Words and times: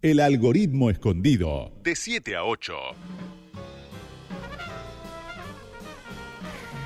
El 0.00 0.20
algoritmo 0.20 0.90
escondido. 0.90 1.72
De 1.82 1.96
7 1.96 2.36
a 2.36 2.44
8. 2.44 2.72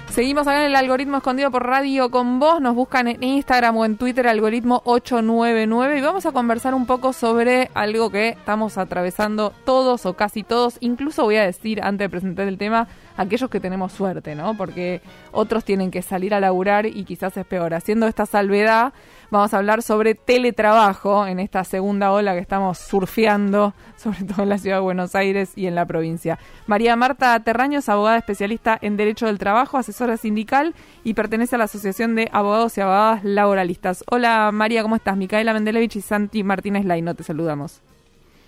Seguimos 0.09 0.47
acá 0.47 0.61
en 0.61 0.71
el 0.71 0.77
algoritmo 0.77 1.19
escondido 1.19 1.51
por 1.51 1.67
radio 1.67 2.11
con 2.11 2.39
vos. 2.39 2.63
Nos 2.63 2.75
buscan 2.75 3.09
en 3.09 3.23
Instagram 3.23 3.77
o 3.77 3.85
en 3.85 3.99
Twitter, 3.99 4.27
algoritmo 4.27 4.81
899. 4.87 5.99
Y 5.99 6.01
vamos 6.01 6.25
a 6.25 6.33
conversar 6.33 6.73
un 6.73 6.87
poco 6.87 7.13
sobre 7.13 7.71
algo 7.75 8.09
que 8.09 8.31
estamos 8.31 8.79
atravesando 8.79 9.53
todos 9.67 10.07
o 10.07 10.15
casi 10.15 10.43
todos. 10.43 10.79
Incluso 10.81 11.25
voy 11.25 11.37
a 11.37 11.45
decir, 11.45 11.83
antes 11.83 12.07
de 12.07 12.11
presentar 12.11 12.49
el 12.49 12.57
tema, 12.57 12.89
aquellos 13.19 13.51
que 13.51 13.61
tenemos 13.61 13.93
suerte, 13.93 14.35
¿no? 14.35 14.57
Porque 14.57 15.03
otros 15.33 15.67
tienen 15.67 15.91
que 15.91 16.01
salir 16.01 16.33
a 16.33 16.41
laburar 16.41 16.87
y 16.87 17.05
quizás 17.05 17.37
es 17.37 17.45
peor. 17.45 17.75
Haciendo 17.75 18.07
esta 18.07 18.25
salvedad, 18.25 18.95
vamos 19.33 19.55
a 19.55 19.57
hablar 19.57 19.81
sobre 19.83 20.15
teletrabajo 20.15 21.27
en 21.27 21.41
esta 21.41 21.65
segunda 21.65 22.13
ola 22.13 22.35
que 22.35 22.41
estamos 22.41 22.77
surfeando, 22.77 23.73
sobre 23.97 24.25
todo 24.25 24.43
en 24.43 24.51
la 24.51 24.59
ciudad 24.59 24.77
de 24.77 24.83
Buenos 24.83 25.15
Aires 25.15 25.53
y 25.57 25.67
en 25.67 25.75
la 25.75 25.87
provincia. 25.87 26.39
María 26.67 26.95
Marta 26.97 27.41
Terraño 27.41 27.79
es 27.79 27.89
abogada 27.89 28.19
especialista 28.19 28.79
en 28.81 28.99
Derecho 28.99 29.27
del 29.27 29.39
Trabajo, 29.39 29.79
asesora 29.79 30.19
sindical 30.19 30.75
y 31.03 31.15
pertenece 31.15 31.55
a 31.55 31.59
la 31.59 31.65
Asociación 31.65 32.15
de 32.15 32.29
Abogados 32.31 32.77
y 32.77 32.83
Abogadas 32.83 33.25
Laboralistas. 33.25 34.05
Hola 34.11 34.51
María, 34.53 34.83
¿cómo 34.83 34.97
estás? 34.97 35.17
Micaela 35.17 35.55
Mendelevich 35.55 35.97
y 35.97 36.03
Santi 36.03 36.45
Martínez 36.45 36.85
Laino, 36.85 37.15
te 37.15 37.25
saludamos. 37.25 37.81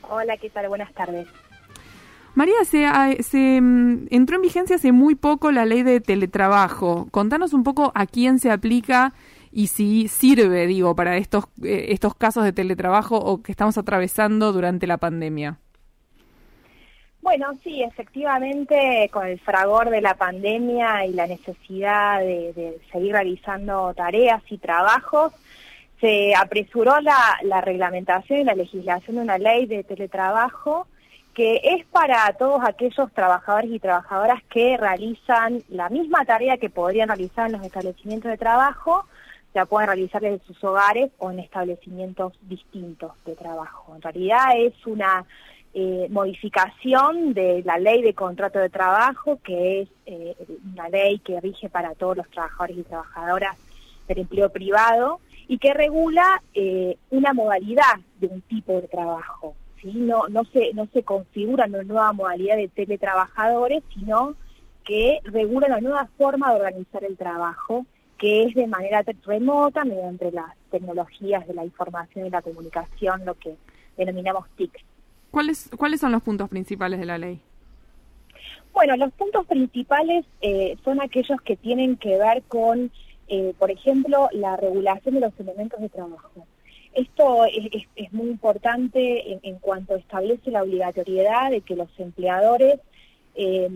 Hola, 0.02 0.36
¿qué 0.36 0.50
tal? 0.50 0.68
Buenas 0.68 0.92
tardes. 0.92 1.26
María, 2.34 2.62
se, 2.64 3.22
se 3.22 3.60
mm, 3.60 4.08
entró 4.10 4.36
en 4.36 4.42
vigencia 4.42 4.76
hace 4.76 4.92
muy 4.92 5.14
poco 5.14 5.50
la 5.50 5.64
ley 5.64 5.82
de 5.82 6.00
teletrabajo. 6.00 7.08
Contanos 7.10 7.54
un 7.54 7.64
poco 7.64 7.90
a 7.94 8.04
quién 8.04 8.38
se 8.38 8.50
aplica 8.50 9.14
y 9.54 9.68
si 9.68 10.08
sirve, 10.08 10.66
digo, 10.66 10.96
para 10.96 11.16
estos, 11.16 11.44
eh, 11.62 11.86
estos 11.90 12.14
casos 12.14 12.42
de 12.42 12.52
teletrabajo 12.52 13.16
o 13.16 13.40
que 13.40 13.52
estamos 13.52 13.78
atravesando 13.78 14.52
durante 14.52 14.86
la 14.88 14.98
pandemia. 14.98 15.58
Bueno, 17.22 17.52
sí, 17.62 17.82
efectivamente, 17.82 19.08
con 19.12 19.26
el 19.26 19.38
fragor 19.38 19.90
de 19.90 20.00
la 20.00 20.14
pandemia 20.14 21.06
y 21.06 21.12
la 21.12 21.26
necesidad 21.26 22.18
de, 22.18 22.52
de 22.52 22.80
seguir 22.92 23.12
realizando 23.12 23.94
tareas 23.94 24.42
y 24.50 24.58
trabajos, 24.58 25.32
se 26.00 26.34
apresuró 26.34 27.00
la, 27.00 27.38
la 27.44 27.60
reglamentación 27.60 28.40
y 28.40 28.44
la 28.44 28.54
legislación 28.54 29.16
de 29.16 29.22
una 29.22 29.38
ley 29.38 29.66
de 29.66 29.84
teletrabajo 29.84 30.86
que 31.32 31.60
es 31.64 31.84
para 31.86 32.32
todos 32.34 32.62
aquellos 32.64 33.12
trabajadores 33.12 33.70
y 33.70 33.80
trabajadoras 33.80 34.42
que 34.50 34.76
realizan 34.76 35.62
la 35.68 35.88
misma 35.88 36.24
tarea 36.24 36.58
que 36.58 36.70
podrían 36.70 37.08
realizar 37.08 37.46
en 37.46 37.52
los 37.52 37.66
establecimientos 37.66 38.30
de 38.30 38.38
trabajo, 38.38 39.04
ya 39.54 39.66
pueden 39.66 39.88
realizar 39.88 40.20
desde 40.20 40.44
sus 40.46 40.62
hogares 40.64 41.10
o 41.18 41.30
en 41.30 41.38
establecimientos 41.38 42.32
distintos 42.42 43.12
de 43.24 43.36
trabajo. 43.36 43.94
En 43.94 44.02
realidad 44.02 44.56
es 44.56 44.74
una 44.86 45.24
eh, 45.72 46.06
modificación 46.10 47.34
de 47.34 47.62
la 47.64 47.78
ley 47.78 48.02
de 48.02 48.14
contrato 48.14 48.58
de 48.58 48.68
trabajo, 48.68 49.38
que 49.44 49.82
es 49.82 49.88
eh, 50.06 50.34
una 50.72 50.88
ley 50.88 51.18
que 51.20 51.40
rige 51.40 51.68
para 51.68 51.94
todos 51.94 52.16
los 52.16 52.28
trabajadores 52.30 52.78
y 52.78 52.82
trabajadoras 52.82 53.56
del 54.08 54.18
empleo 54.18 54.50
privado 54.50 55.20
y 55.46 55.58
que 55.58 55.72
regula 55.72 56.42
eh, 56.54 56.96
una 57.10 57.32
modalidad 57.32 58.00
de 58.18 58.26
un 58.26 58.40
tipo 58.42 58.80
de 58.80 58.88
trabajo 58.88 59.54
no, 59.92 60.28
no, 60.28 60.44
se, 60.44 60.72
no 60.72 60.86
se 60.92 61.02
configura 61.02 61.66
una 61.66 61.82
nueva 61.82 62.12
modalidad 62.12 62.56
de 62.56 62.68
teletrabajadores, 62.68 63.82
sino 63.92 64.34
que 64.84 65.20
regula 65.24 65.66
una 65.66 65.80
nueva 65.80 66.08
forma 66.16 66.50
de 66.50 66.60
organizar 66.60 67.04
el 67.04 67.16
trabajo, 67.16 67.86
que 68.18 68.44
es 68.44 68.54
de 68.54 68.66
manera 68.66 69.04
remota, 69.24 69.84
mediante 69.84 70.30
las 70.30 70.56
tecnologías 70.70 71.46
de 71.46 71.54
la 71.54 71.64
información 71.64 72.26
y 72.26 72.30
la 72.30 72.42
comunicación, 72.42 73.24
lo 73.24 73.34
que 73.34 73.56
denominamos 73.96 74.46
TIC. 74.56 74.84
¿Cuáles, 75.30 75.70
¿Cuáles 75.76 76.00
son 76.00 76.12
los 76.12 76.22
puntos 76.22 76.48
principales 76.48 77.00
de 77.00 77.06
la 77.06 77.18
ley? 77.18 77.40
Bueno, 78.72 78.96
los 78.96 79.12
puntos 79.12 79.46
principales 79.46 80.24
eh, 80.40 80.76
son 80.84 81.00
aquellos 81.00 81.40
que 81.42 81.56
tienen 81.56 81.96
que 81.96 82.18
ver 82.18 82.42
con, 82.48 82.90
eh, 83.28 83.54
por 83.58 83.70
ejemplo, 83.70 84.28
la 84.32 84.56
regulación 84.56 85.14
de 85.14 85.20
los 85.20 85.32
elementos 85.38 85.80
de 85.80 85.88
trabajo. 85.88 86.46
Esto 86.92 87.44
es, 87.46 88.12
muy 88.12 88.28
importante 88.28 89.38
en, 89.42 89.58
cuanto 89.58 89.96
establece 89.96 90.52
la 90.52 90.62
obligatoriedad 90.62 91.50
de 91.50 91.60
que 91.60 91.74
los 91.74 91.88
empleadores 91.98 92.78
eh, 93.36 93.68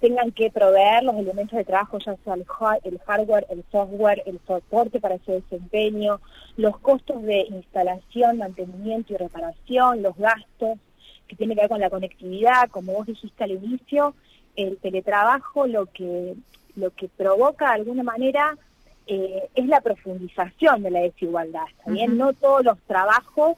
tengan 0.00 0.30
que 0.32 0.50
proveer 0.50 1.02
los 1.02 1.16
elementos 1.16 1.56
de 1.56 1.64
trabajo, 1.64 1.98
ya 1.98 2.16
sea 2.24 2.34
el, 2.34 2.44
hardware, 2.44 3.46
el 3.48 3.64
software, 3.72 4.22
el 4.26 4.38
soporte 4.46 5.00
para 5.00 5.18
su 5.18 5.32
desempeño, 5.32 6.20
los 6.56 6.78
costos 6.78 7.22
de 7.22 7.40
instalación, 7.48 8.38
mantenimiento 8.38 9.14
y 9.14 9.16
reparación, 9.16 10.02
los 10.02 10.16
gastos 10.16 10.78
que 11.26 11.36
tienen 11.36 11.56
que 11.56 11.62
ver 11.62 11.70
con 11.70 11.80
la 11.80 11.90
conectividad, 11.90 12.68
como 12.70 12.92
vos 12.92 13.06
dijiste 13.06 13.44
al 13.44 13.52
inicio, 13.52 14.14
el 14.54 14.78
teletrabajo 14.78 15.66
lo 15.66 15.86
que, 15.86 16.34
lo 16.76 16.90
que 16.90 17.08
provoca 17.08 17.66
de 17.66 17.74
alguna 17.74 18.02
manera 18.02 18.56
eh, 19.06 19.48
es 19.54 19.66
la 19.66 19.80
profundización 19.80 20.82
de 20.82 20.90
la 20.90 21.00
desigualdad. 21.00 21.66
También 21.84 22.16
no 22.18 22.32
todos 22.32 22.64
los 22.64 22.78
trabajos 22.86 23.56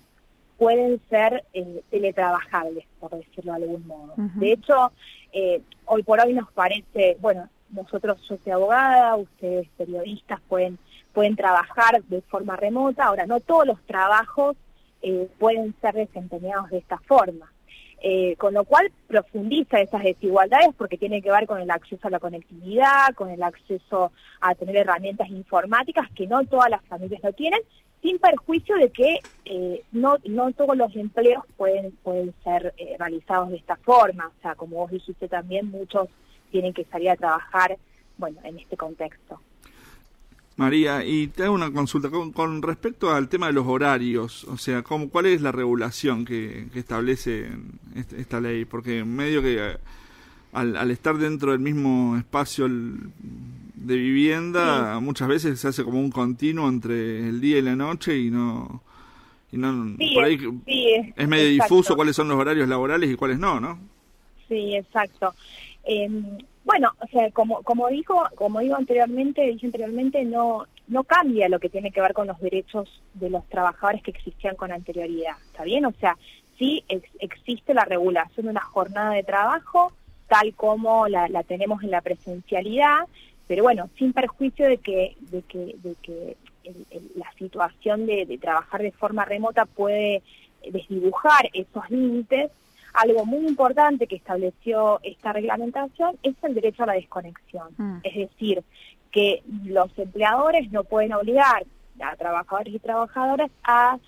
pueden 0.58 1.00
ser 1.08 1.44
eh, 1.54 1.82
teletrabajables, 1.90 2.84
por 3.00 3.10
decirlo 3.16 3.54
de 3.54 3.62
algún 3.62 3.86
modo. 3.86 4.14
De 4.16 4.52
hecho, 4.52 4.92
eh, 5.32 5.62
hoy 5.86 6.02
por 6.02 6.20
hoy 6.20 6.34
nos 6.34 6.50
parece, 6.52 7.16
bueno, 7.20 7.48
nosotros, 7.70 8.20
yo 8.28 8.36
soy 8.42 8.52
abogada, 8.52 9.16
ustedes 9.16 9.68
periodistas 9.76 10.40
pueden, 10.48 10.78
pueden 11.12 11.36
trabajar 11.36 12.02
de 12.04 12.20
forma 12.22 12.56
remota, 12.56 13.04
ahora 13.04 13.26
no 13.26 13.40
todos 13.40 13.66
los 13.66 13.80
trabajos 13.82 14.56
pueden 15.38 15.74
ser 15.80 15.94
desempeñados 15.94 16.70
de 16.70 16.78
esta 16.78 16.98
forma. 16.98 17.52
Eh, 18.00 18.36
con 18.36 18.54
lo 18.54 18.64
cual 18.64 18.92
profundiza 19.08 19.80
esas 19.80 20.04
desigualdades 20.04 20.68
porque 20.78 20.96
tiene 20.96 21.20
que 21.20 21.32
ver 21.32 21.48
con 21.48 21.60
el 21.60 21.68
acceso 21.68 22.06
a 22.06 22.10
la 22.10 22.20
conectividad, 22.20 23.12
con 23.16 23.28
el 23.28 23.42
acceso 23.42 24.12
a 24.40 24.54
tener 24.54 24.76
herramientas 24.76 25.28
informáticas 25.30 26.08
que 26.14 26.28
no 26.28 26.44
todas 26.44 26.70
las 26.70 26.84
familias 26.84 27.20
lo 27.24 27.32
tienen, 27.32 27.60
sin 28.02 28.18
perjuicio 28.18 28.76
de 28.76 28.90
que 28.90 29.20
eh, 29.44 29.82
no, 29.92 30.16
no 30.28 30.52
todos 30.52 30.76
los 30.76 30.94
empleos 30.94 31.44
pueden, 31.56 31.92
pueden 32.02 32.34
ser 32.44 32.74
eh, 32.76 32.96
realizados 32.98 33.50
de 33.50 33.56
esta 33.56 33.76
forma. 33.76 34.26
O 34.28 34.42
sea, 34.42 34.54
como 34.54 34.76
vos 34.76 34.90
dijiste 34.90 35.28
también, 35.28 35.70
muchos 35.70 36.08
tienen 36.50 36.72
que 36.72 36.84
salir 36.84 37.10
a 37.10 37.16
trabajar, 37.16 37.76
bueno, 38.16 38.38
en 38.44 38.58
este 38.58 38.76
contexto. 38.76 39.40
María, 40.56 41.04
y 41.04 41.28
te 41.28 41.44
hago 41.44 41.54
una 41.54 41.70
consulta 41.70 42.10
con, 42.10 42.62
respecto 42.62 43.12
al 43.12 43.28
tema 43.28 43.46
de 43.46 43.52
los 43.52 43.66
horarios, 43.68 44.42
o 44.44 44.58
sea, 44.58 44.82
¿cómo, 44.82 45.08
¿cuál 45.08 45.26
es 45.26 45.40
la 45.40 45.52
regulación 45.52 46.24
que, 46.24 46.66
establece 46.74 47.48
esta 47.94 48.40
ley? 48.40 48.64
Porque 48.64 49.04
medio 49.04 49.40
que 49.40 49.76
eh, 50.52 50.76
al, 50.76 50.90
estar 50.90 51.16
dentro 51.16 51.52
del 51.52 51.60
mismo 51.60 52.16
espacio 52.16 52.68
de 52.68 53.96
vivienda, 53.96 54.98
muchas 55.00 55.28
veces 55.28 55.60
se 55.60 55.68
hace 55.68 55.84
como 55.84 56.00
un 56.00 56.10
continuo 56.10 56.68
entre 56.68 57.28
el 57.28 57.40
día 57.40 57.58
y 57.58 57.62
la 57.62 57.76
noche 57.76 58.16
y 58.18 58.30
no... 58.30 58.82
Y 59.50 59.56
no 59.56 59.96
por 60.14 60.24
ahí 60.24 60.38
es, 60.66 61.26
medio 61.26 61.48
difuso 61.48 61.96
cuáles 61.96 62.14
son 62.14 62.28
los 62.28 62.36
horarios 62.36 62.68
laborales 62.68 63.10
y 63.10 63.14
cuáles 63.14 63.38
no, 63.38 63.58
¿no? 63.58 63.78
Sí, 64.46 64.76
exacto. 64.76 65.34
Eh, 65.84 66.06
bueno, 66.68 66.92
o 67.00 67.06
sea, 67.06 67.30
como, 67.30 67.62
como 67.62 67.88
dijo, 67.88 68.22
como 68.34 68.60
digo 68.60 68.76
anteriormente, 68.76 69.40
dije 69.40 69.64
anteriormente, 69.64 70.22
no, 70.26 70.66
no 70.86 71.02
cambia 71.04 71.48
lo 71.48 71.58
que 71.60 71.70
tiene 71.70 71.90
que 71.90 72.02
ver 72.02 72.12
con 72.12 72.26
los 72.26 72.38
derechos 72.40 73.00
de 73.14 73.30
los 73.30 73.48
trabajadores 73.48 74.02
que 74.02 74.10
existían 74.10 74.54
con 74.54 74.70
anterioridad, 74.70 75.36
¿está 75.46 75.64
bien? 75.64 75.86
O 75.86 75.92
sea, 75.92 76.18
sí 76.58 76.84
existe 77.20 77.72
la 77.72 77.86
regulación 77.86 78.46
de 78.46 78.52
una 78.52 78.60
jornada 78.60 79.12
de 79.12 79.22
trabajo, 79.22 79.92
tal 80.28 80.54
como 80.54 81.08
la, 81.08 81.28
la 81.28 81.42
tenemos 81.42 81.82
en 81.82 81.90
la 81.90 82.00
presencialidad, 82.00 83.00
pero 83.46 83.62
bueno, 83.62 83.88
sin 83.98 84.12
perjuicio 84.12 84.68
de 84.68 84.78
que, 84.78 85.16
de 85.20 85.42
que, 85.42 85.76
de 85.82 85.94
que 86.02 86.36
la 87.16 87.32
situación 87.38 88.06
de, 88.06 88.26
de 88.26 88.38
trabajar 88.38 88.82
de 88.82 88.92
forma 88.92 89.24
remota 89.24 89.64
puede 89.64 90.22
desdibujar 90.70 91.48
esos 91.54 91.88
límites, 91.90 92.50
algo 92.92 93.24
muy 93.24 93.46
importante 93.46 94.06
que 94.06 94.16
estableció 94.16 95.00
esta 95.02 95.32
reglamentación 95.32 96.18
es 96.22 96.34
el 96.42 96.54
derecho 96.54 96.82
a 96.82 96.86
la 96.86 96.92
desconexión. 96.94 97.68
Mm. 97.78 97.98
Es 98.02 98.16
decir, 98.16 98.62
que 99.10 99.42
los 99.64 99.96
empleadores 99.98 100.70
no 100.70 100.84
pueden 100.84 101.14
obligar 101.14 101.64
a 102.02 102.16
trabajadores 102.16 102.74
y 102.74 102.78
trabajadoras 102.78 103.50
a, 103.64 103.98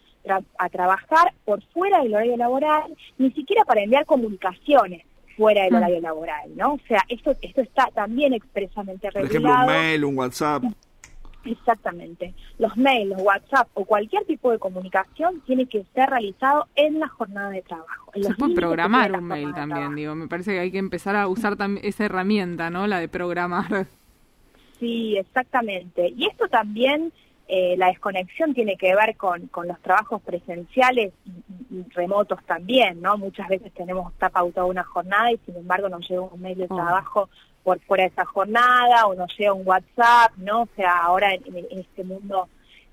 a 0.59 0.69
trabajar 0.69 1.33
por 1.47 1.63
fuera 1.69 2.03
del 2.03 2.15
horario 2.15 2.37
laboral, 2.37 2.95
ni 3.17 3.31
siquiera 3.31 3.65
para 3.65 3.83
enviar 3.83 4.05
comunicaciones 4.05 5.05
fuera 5.37 5.65
del 5.65 5.73
mm. 5.73 5.77
horario 5.77 6.01
laboral, 6.01 6.57
¿no? 6.57 6.75
O 6.75 6.81
sea, 6.87 7.05
esto, 7.09 7.35
esto 7.43 7.61
está 7.61 7.89
también 7.95 8.33
expresamente 8.33 9.11
regulado. 9.11 9.29
Por 9.29 9.37
ejemplo, 9.37 9.61
un 9.61 9.67
mail, 9.67 10.05
un 10.05 10.19
WhatsApp. 10.19 10.65
Exactamente. 11.45 12.35
Los 12.59 12.77
mails, 12.77 13.11
los 13.11 13.23
WhatsApp 13.23 13.69
o 13.75 13.85
cualquier 13.85 14.25
tipo 14.27 14.51
de 14.51 14.59
comunicación 14.59 15.41
tiene 15.47 15.67
que 15.67 15.85
ser 15.95 16.11
realizado 16.11 16.67
en 16.75 17.01
la 17.01 17.09
jornada 17.09 17.51
de 17.51 17.63
trabajo. 17.63 18.13
Se 18.15 18.35
puede 18.35 18.55
programar 18.55 19.13
un 19.13 19.25
mail 19.25 19.55
también, 19.55 19.95
digo. 19.95 20.15
Me 20.15 20.29
parece 20.29 20.53
que 20.53 20.61
hay 20.61 20.71
que 20.71 20.79
empezar 20.79 21.17
a 21.17 21.29
usar 21.29 21.57
esa 21.83 22.05
herramienta, 22.05 22.71
¿no? 22.71 22.87
La 22.87 23.01
de 23.01 23.09
programar. 23.09 23.87
Sí, 24.79 25.17
exactamente. 25.17 26.13
Y 26.17 26.27
esto 26.27 26.49
también 26.49 27.13
eh, 27.49 27.75
la 27.77 27.89
desconexión 27.89 28.55
tiene 28.55 28.77
que 28.77 28.95
ver 28.95 29.17
con, 29.17 29.49
con 29.49 29.67
los 29.67 29.81
trabajos 29.81 30.23
presenciales 30.23 31.13
y, 31.27 31.60
remotos 31.91 32.39
también, 32.47 33.01
¿no? 33.01 33.17
Muchas 33.17 33.49
veces 33.49 33.73
tenemos, 33.73 34.13
está 34.13 34.29
pautada 34.29 34.67
una 34.67 34.85
jornada 34.85 35.33
y 35.33 35.39
sin 35.47 35.57
embargo 35.57 35.89
nos 35.89 36.09
llega 36.09 36.23
un 36.23 36.41
mail 36.41 36.59
de 36.59 36.67
oh. 36.69 36.75
trabajo 36.75 37.29
por 37.63 37.79
fuera 37.81 38.05
de 38.05 38.11
esa 38.11 38.25
jornada 38.25 39.07
o 39.07 39.15
nos 39.15 39.37
llega 39.39 39.53
un 39.53 39.67
WhatsApp, 39.67 40.33
¿no? 40.37 40.63
O 40.63 40.69
sea, 40.77 40.99
ahora 40.99 41.35
en 41.35 41.67
este 41.71 42.05
mundo 42.05 42.49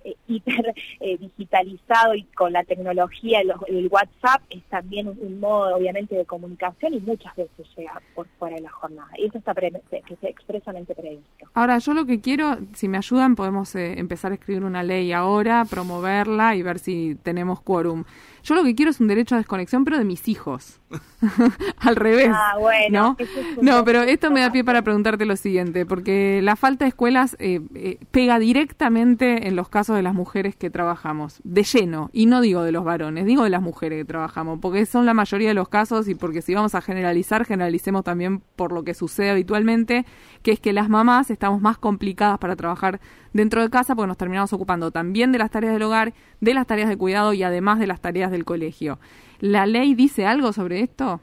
eh, 0.07 0.15
hiper 0.27 0.73
eh, 0.99 1.17
digitalizado 1.17 2.15
y 2.15 2.23
con 2.23 2.53
la 2.53 2.63
tecnología, 2.63 3.41
el, 3.41 3.87
WhatsApp 3.89 4.41
es 4.49 4.63
también 4.69 5.07
un, 5.07 5.39
modo 5.39 5.75
obviamente 5.75 6.15
de 6.15 6.25
comunicación 6.25 6.93
y 6.93 6.99
muchas 6.99 7.35
veces 7.35 7.67
llega 7.75 8.01
por 8.15 8.27
fuera 8.39 8.55
de 8.55 8.61
la 8.61 8.69
jornada. 8.69 9.09
Y 9.17 9.25
eso 9.25 9.37
está 9.37 9.53
que 9.53 10.13
es 10.13 10.23
expresamente 10.23 10.93
previsto. 10.95 11.47
Ahora, 11.53 11.77
yo 11.79 11.93
lo 11.93 12.05
que 12.05 12.21
quiero, 12.21 12.57
si 12.73 12.87
me 12.87 12.97
ayudan, 12.97 13.35
podemos 13.35 13.75
eh, 13.75 13.99
empezar 13.99 14.31
a 14.31 14.35
escribir 14.35 14.63
una 14.63 14.83
ley 14.83 15.11
ahora, 15.11 15.65
promoverla 15.69 16.55
y 16.55 16.61
ver 16.61 16.79
si 16.79 17.15
tenemos 17.15 17.61
quórum. 17.61 18.03
Yo 18.43 18.55
lo 18.55 18.63
que 18.63 18.75
quiero 18.75 18.91
es 18.91 18.99
un 18.99 19.07
derecho 19.07 19.35
a 19.35 19.37
desconexión, 19.37 19.83
pero 19.83 19.97
de 19.97 20.05
mis 20.05 20.27
hijos. 20.27 20.79
Al 21.79 21.95
revés. 21.95 22.29
Ah, 22.31 22.55
bueno. 22.59 23.17
¿no? 23.61 23.83
pero 23.83 24.03
esto 24.03 24.31
me 24.31 24.41
da 24.41 24.51
pie 24.51 24.63
para 24.63 24.81
preguntarte 24.81 25.25
lo 25.25 25.35
siguiente, 25.35 25.85
porque 25.85 26.41
la 26.41 26.55
falta 26.55 26.85
de 26.85 26.89
escuelas 26.89 27.35
eh, 27.39 27.59
eh, 27.75 27.99
pega 28.11 28.39
directamente 28.39 29.47
en 29.47 29.55
los 29.55 29.69
casos 29.69 29.95
de 29.95 30.01
las 30.01 30.13
mujeres 30.13 30.55
que 30.55 30.69
trabajamos, 30.69 31.41
de 31.43 31.63
lleno. 31.63 32.09
Y 32.13 32.25
no 32.27 32.41
digo 32.41 32.63
de 32.63 32.71
los 32.71 32.83
varones, 32.83 33.25
digo 33.25 33.43
de 33.43 33.49
las 33.49 33.61
mujeres 33.61 33.99
que 33.99 34.05
trabajamos, 34.05 34.59
porque 34.61 34.85
son 34.85 35.05
la 35.05 35.13
mayoría 35.13 35.49
de 35.49 35.53
los 35.53 35.69
casos 35.69 36.07
y 36.07 36.15
porque 36.15 36.41
si 36.41 36.53
vamos 36.53 36.75
a 36.75 36.81
generalizar, 36.81 37.45
generalicemos 37.45 38.03
también 38.03 38.41
por 38.55 38.71
lo 38.71 38.83
que 38.83 38.93
sucede 38.93 39.31
habitualmente, 39.31 40.05
que 40.41 40.51
es 40.51 40.59
que 40.59 40.73
las 40.73 40.89
mamás 40.89 41.29
estamos 41.31 41.61
más 41.61 41.77
complicadas 41.77 42.37
para 42.39 42.55
trabajar 42.55 42.99
dentro 43.33 43.61
de 43.61 43.69
casa 43.69 43.95
porque 43.95 44.07
nos 44.07 44.17
terminamos 44.17 44.51
ocupando 44.53 44.91
también 44.91 45.31
de 45.31 45.37
las 45.37 45.51
tareas 45.51 45.73
del 45.73 45.83
hogar, 45.83 46.13
de 46.41 46.53
las 46.53 46.67
tareas 46.67 46.89
de 46.89 46.97
cuidado 46.97 47.33
y 47.33 47.43
además 47.43 47.79
de 47.79 47.87
las 47.87 48.01
tareas 48.01 48.26
del 48.31 48.45
colegio. 48.45 48.99
¿La 49.39 49.65
ley 49.65 49.95
dice 49.95 50.25
algo 50.25 50.53
sobre 50.53 50.81
esto? 50.81 51.21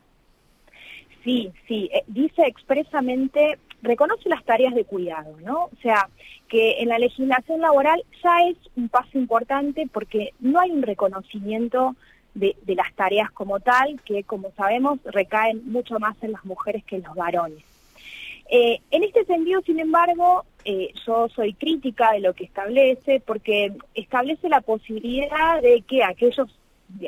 Sí, 1.24 1.50
sí, 1.66 1.88
eh, 1.92 2.04
dice 2.06 2.42
expresamente, 2.46 3.58
reconoce 3.82 4.28
las 4.28 4.44
tareas 4.44 4.74
de 4.74 4.84
cuidado, 4.84 5.36
¿no? 5.42 5.64
O 5.64 5.76
sea, 5.82 6.08
que 6.48 6.80
en 6.80 6.88
la 6.88 6.98
legislación 6.98 7.60
laboral 7.60 8.02
ya 8.22 8.48
es 8.48 8.56
un 8.76 8.88
paso 8.88 9.18
importante 9.18 9.88
porque 9.92 10.34
no 10.40 10.60
hay 10.60 10.70
un 10.70 10.82
reconocimiento 10.82 11.96
de, 12.34 12.56
las 12.66 12.92
tareas 12.94 13.30
como 13.30 13.60
tal, 13.60 14.00
que 14.04 14.24
como 14.24 14.50
sabemos 14.52 14.98
recaen 15.04 15.62
mucho 15.70 15.98
más 15.98 16.16
en 16.22 16.32
las 16.32 16.44
mujeres 16.44 16.84
que 16.84 16.96
en 16.96 17.04
los 17.04 17.14
varones. 17.14 17.62
Eh, 18.50 18.80
en 18.90 19.02
este 19.04 19.24
sentido, 19.24 19.62
sin 19.62 19.78
embargo, 19.78 20.44
eh, 20.64 20.92
yo 21.06 21.28
soy 21.30 21.54
crítica 21.54 22.12
de 22.12 22.20
lo 22.20 22.34
que 22.34 22.44
establece 22.44 23.20
porque 23.20 23.72
establece 23.94 24.48
la 24.48 24.60
posibilidad 24.60 25.62
de 25.62 25.82
que 25.82 26.04
aquellos 26.04 26.48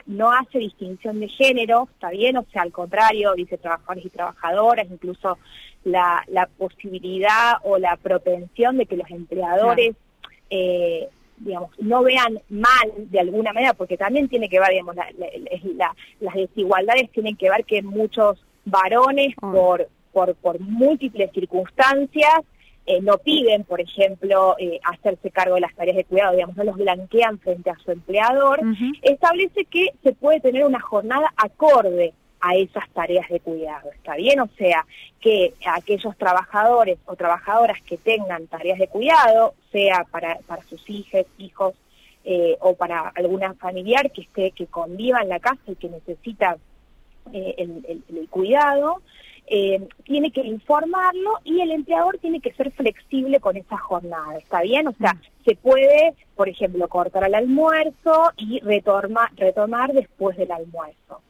no 0.06 0.32
hace 0.32 0.58
distinción 0.58 1.20
de 1.20 1.28
género, 1.28 1.88
está 1.92 2.10
bien, 2.10 2.36
o 2.36 2.44
sea, 2.52 2.62
al 2.62 2.72
contrario, 2.72 3.34
dice 3.34 3.58
trabajadores 3.58 4.06
y 4.06 4.10
trabajadoras, 4.10 4.86
incluso 4.90 5.38
la, 5.84 6.24
posibilidad 6.58 7.54
o 7.64 7.78
la 7.78 7.96
propensión 7.96 8.78
de 8.78 8.86
que 8.86 8.96
los 8.96 9.10
empleadores, 9.10 9.94
eh, 10.50 11.08
digamos, 11.38 11.70
no 11.78 12.02
vean 12.02 12.40
mal 12.48 12.92
de 12.96 13.20
alguna 13.20 13.52
manera, 13.52 13.74
porque 13.74 13.96
también 13.96 14.28
tiene 14.28 14.48
que 14.48 14.58
ver, 14.58 14.70
digamos, 14.70 14.96
las 14.96 16.34
desigualdades 16.34 17.10
tienen 17.10 17.36
que 17.36 17.50
ver 17.50 17.64
que 17.64 17.82
muchos 17.82 18.44
varones 18.64 19.34
ah. 19.42 19.52
por 19.52 19.88
por, 20.16 20.34
por 20.36 20.58
múltiples 20.60 21.30
circunstancias, 21.32 22.40
eh, 22.88 23.00
no 23.00 23.18
piden, 23.18 23.64
por 23.64 23.80
ejemplo, 23.80 24.54
eh, 24.58 24.78
hacerse 24.84 25.32
cargo 25.32 25.56
de 25.56 25.60
las 25.60 25.74
tareas 25.74 25.96
de 25.96 26.04
cuidado, 26.04 26.34
digamos, 26.34 26.56
no 26.56 26.62
los 26.62 26.76
blanquean 26.76 27.38
frente 27.40 27.68
a 27.68 27.78
su 27.84 27.90
empleador, 27.90 28.60
establece 29.02 29.64
que 29.64 29.88
se 30.04 30.12
puede 30.12 30.38
tener 30.38 30.64
una 30.64 30.80
jornada 30.80 31.32
acorde 31.36 32.12
a 32.40 32.54
esas 32.54 32.88
tareas 32.90 33.28
de 33.28 33.40
cuidado, 33.40 33.90
¿está 33.92 34.14
bien? 34.14 34.38
O 34.38 34.48
sea, 34.56 34.86
que 35.20 35.54
aquellos 35.66 36.16
trabajadores 36.16 36.98
o 37.06 37.16
trabajadoras 37.16 37.82
que 37.82 37.96
tengan 37.96 38.46
tareas 38.46 38.78
de 38.78 38.86
cuidado, 38.86 39.54
sea 39.72 40.06
para, 40.08 40.38
para 40.46 40.62
sus 40.62 40.88
hijos, 40.88 41.26
hijos 41.38 41.74
eh, 42.24 42.56
o 42.60 42.74
para 42.74 43.08
alguna 43.16 43.54
familiar 43.54 44.12
que 44.12 44.22
esté 44.22 44.52
que 44.52 44.66
conviva 44.66 45.22
en 45.22 45.28
la 45.28 45.40
casa 45.40 45.62
y 45.66 45.74
que 45.74 45.88
necesita 45.88 46.56
el, 47.32 48.04
el, 48.08 48.28
cuidado, 48.28 49.02
eh, 49.48 49.86
tiene 50.04 50.32
que 50.32 50.40
informarlo 50.40 51.38
y 51.44 51.60
el 51.60 51.70
empleador 51.70 52.18
tiene 52.18 52.40
que 52.40 52.52
ser 52.54 52.72
flexible 52.72 53.38
con 53.38 53.56
esa 53.56 53.78
jornada, 53.78 54.36
¿está 54.38 54.62
bien? 54.62 54.88
O 54.88 54.94
sea, 54.98 55.14
mm. 55.14 55.44
se 55.44 55.56
puede, 55.56 56.14
por 56.34 56.48
ejemplo, 56.48 56.88
cortar 56.88 57.24
al 57.24 57.34
almuerzo 57.34 58.32
y 58.36 58.60
retorma, 58.60 59.30
retomar 59.36 59.92
después 59.92 60.36
del 60.36 60.50
almuerzo. 60.50 61.20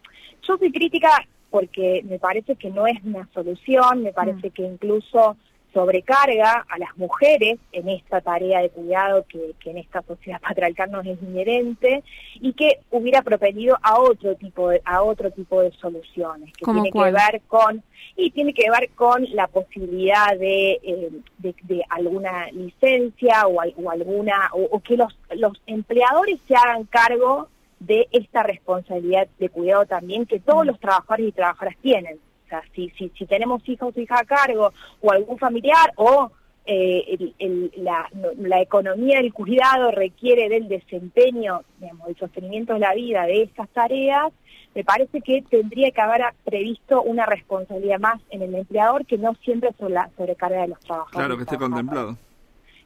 Yo 0.43 0.57
soy 0.57 0.73
crítica 0.73 1.11
porque 1.51 2.03
me 2.09 2.19
parece 2.19 2.57
que 2.57 2.71
no 2.71 2.87
es 2.87 3.03
una 3.05 3.29
solución, 3.35 4.03
me 4.03 4.13
parece 4.13 4.49
mm. 4.49 4.53
que 4.53 4.63
incluso 4.63 5.37
sobrecarga 5.77 6.65
a 6.71 6.79
las 6.79 6.97
mujeres 6.97 7.59
en 7.71 7.91
esta 7.91 8.23
tarea 8.23 8.63
de 8.63 8.71
cuidado 8.71 9.27
que, 9.29 9.55
en 9.71 9.77
esta 9.77 10.01
sociedad 10.01 10.41
patriarcal 10.49 10.91
no 10.91 11.03
es 11.03 11.23
inherente 11.23 12.03
y 12.41 12.55
que 12.55 12.79
hubiera 12.91 13.21
propendido 13.21 13.77
a 13.83 14.01
otro 14.01 14.37
tipo 14.37 14.71
de, 14.71 14.81
a 14.87 15.03
otro 15.03 15.31
tipo 15.31 15.61
de 15.61 15.71
soluciones 15.73 16.51
que 16.55 16.65
tiene 16.65 16.91
que 16.91 16.99
ver 16.99 17.43
con 17.47 17.83
y 18.17 18.31
tiene 18.31 18.55
que 18.55 18.71
ver 18.71 18.89
con 18.95 19.27
la 19.35 19.49
posibilidad 19.49 20.35
de, 20.39 20.81
eh, 20.83 21.11
de, 21.43 21.85
alguna 21.91 22.47
licencia 22.53 23.47
o, 23.47 23.61
alguna 23.61 24.49
o, 24.53 24.81
que 24.81 24.97
los, 24.97 25.15
los 25.35 25.61
empleadores 25.67 26.39
se 26.49 26.57
hagan 26.57 26.85
cargo 26.85 27.49
de 27.81 28.09
esta 28.13 28.43
responsabilidad 28.45 29.29
de 29.39 29.51
cuidado 29.51 29.85
también 29.85 30.25
que 30.25 30.41
todos 30.41 30.65
mm. 30.65 30.69
los 30.69 30.81
trabajadores 30.81 31.29
y 31.29 31.33
trabajadoras 31.33 31.77
tienen 31.83 32.19
o 32.47 32.49
sea, 32.49 32.63
si, 32.75 32.91
si, 32.91 33.11
si 33.11 33.27
tenemos 33.27 33.69
hijos 33.69 33.97
o 33.97 34.01
hija 34.01 34.21
a 34.21 34.25
cargo 34.25 34.73
o 35.01 35.13
algún 35.13 35.37
familiar 35.39 35.93
o 35.97 36.31
eh, 36.65 37.33
la, 37.77 38.09
la, 38.39 38.61
economía 38.61 39.19
del 39.19 39.33
cuidado 39.33 39.91
requiere 39.91 40.49
del 40.49 40.69
desempeño, 40.69 41.63
digamos, 41.81 42.07
del 42.07 42.17
sostenimiento 42.17 42.75
de 42.75 42.81
la 42.81 42.95
vida 42.95 43.23
de 43.25 43.43
estas 43.43 43.69
tareas, 43.71 44.33
me 44.75 44.85
parece 44.85 45.21
que 45.23 45.43
tendría 45.43 45.91
que 45.91 46.01
haber 46.01 46.23
previsto 46.45 47.03
una 47.03 47.25
responsabilidad 47.25 47.99
más 47.99 48.21
en 48.31 48.43
el 48.43 48.55
empleador 48.55 49.07
que 49.07 49.17
no 49.17 49.35
siempre 49.43 49.71
sobre 49.79 49.95
la 49.95 50.11
sobrecarga 50.17 50.63
de 50.63 50.69
los 50.69 50.81
trabajadores. 50.81 51.17
Claro, 51.17 51.37
que 51.37 51.43
esté 51.45 51.57
contemplado. 51.57 52.17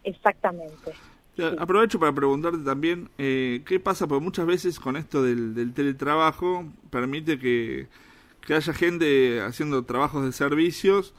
Exactamente. 0.04 0.92
Aprovecho 1.58 1.98
para 1.98 2.12
preguntarte 2.12 2.58
también, 2.58 3.08
eh, 3.16 3.62
¿qué 3.66 3.80
pasa? 3.80 4.06
Porque 4.06 4.22
muchas 4.22 4.46
veces 4.46 4.78
con 4.78 4.96
esto 4.96 5.22
del, 5.22 5.54
del 5.54 5.72
teletrabajo 5.72 6.66
permite 6.90 7.38
que 7.38 7.88
que 8.46 8.54
haya 8.54 8.72
gente 8.72 9.40
haciendo 9.42 9.84
trabajos 9.84 10.24
de 10.24 10.32
servicios 10.32 11.14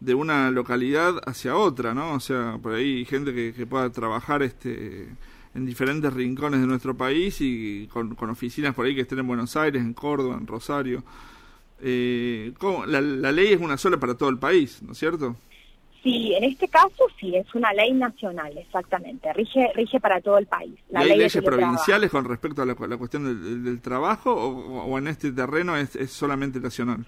de 0.00 0.14
una 0.14 0.50
localidad 0.50 1.20
hacia 1.26 1.56
otra, 1.56 1.94
¿no? 1.94 2.14
O 2.14 2.20
sea, 2.20 2.58
por 2.60 2.74
ahí 2.74 3.04
gente 3.04 3.32
que, 3.32 3.66
pueda 3.66 3.90
trabajar 3.90 4.42
este 4.42 5.08
en 5.54 5.66
diferentes 5.66 6.12
rincones 6.12 6.60
de 6.60 6.66
nuestro 6.66 6.96
país 6.96 7.36
y 7.40 7.86
con, 7.92 8.16
oficinas 8.30 8.74
por 8.74 8.86
ahí 8.86 8.94
que 8.94 9.02
estén 9.02 9.18
en 9.20 9.26
Buenos 9.26 9.54
Aires, 9.56 9.82
en 9.82 9.94
Córdoba, 9.94 10.36
en 10.40 10.46
Rosario. 10.46 11.04
Eh, 11.80 12.52
La, 12.86 13.00
la 13.00 13.32
ley 13.32 13.52
es 13.52 13.60
una 13.60 13.76
sola 13.76 13.98
para 13.98 14.14
todo 14.16 14.30
el 14.30 14.38
país, 14.38 14.82
¿no 14.82 14.92
es 14.92 14.98
cierto? 14.98 15.36
Sí, 16.02 16.34
en 16.34 16.42
este 16.42 16.66
caso 16.66 17.06
sí, 17.20 17.36
es 17.36 17.54
una 17.54 17.72
ley 17.72 17.92
nacional, 17.92 18.56
exactamente, 18.58 19.32
rige, 19.32 19.70
rige 19.74 20.00
para 20.00 20.20
todo 20.20 20.36
el 20.38 20.46
país. 20.46 20.74
¿Y 20.90 20.96
hay 20.96 21.16
leyes 21.16 21.36
provinciales 21.42 22.10
con 22.10 22.24
respecto 22.24 22.62
a 22.62 22.66
la, 22.66 22.74
cuestión 22.74 23.64
del, 23.64 23.80
trabajo 23.80 24.32
o, 24.34 24.98
en 24.98 25.06
este 25.06 25.30
terreno 25.30 25.76
es, 25.76 25.90
solamente 26.10 26.58
nacional? 26.58 27.06